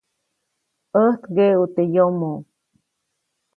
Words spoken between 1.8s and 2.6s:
yomoʼ.